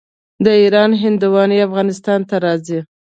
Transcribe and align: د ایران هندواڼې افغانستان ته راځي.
د 0.45 0.47
ایران 0.61 0.91
هندواڼې 1.01 1.57
افغانستان 1.67 2.19
ته 2.29 2.35
راځي. 2.45 2.79